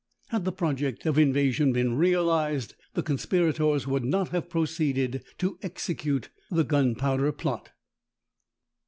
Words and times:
Had 0.29 0.45
the 0.45 0.51
project 0.51 1.05
of 1.05 1.19
invasion 1.19 1.73
been 1.73 1.95
realised, 1.95 2.73
the 2.95 3.03
conspirators 3.03 3.85
would 3.85 4.03
not 4.03 4.29
have 4.29 4.49
proceeded 4.49 5.23
to 5.37 5.59
execute 5.61 6.29
the 6.49 6.63
Gunpowder 6.63 7.31
Plot. 7.31 7.69